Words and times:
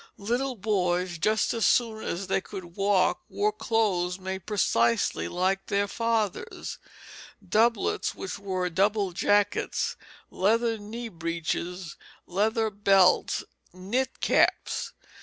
Little 0.17 0.55
boys 0.55 1.19
just 1.19 1.53
as 1.53 1.63
soon 1.63 2.03
as 2.03 2.25
they 2.25 2.41
could 2.41 2.75
walk 2.75 3.21
wore 3.29 3.51
clothes 3.51 4.17
made 4.17 4.47
precisely 4.47 5.27
like 5.27 5.67
their 5.67 5.87
fathers': 5.87 6.79
doublets 7.47 8.15
which 8.15 8.39
were 8.39 8.61
warm 8.63 8.73
double 8.73 9.11
jackets, 9.11 9.95
leather 10.31 10.79
knee 10.79 11.09
breeches, 11.09 11.97
leather 12.25 12.71
belts, 12.71 13.43
knit 13.73 14.19
caps. 14.21 14.93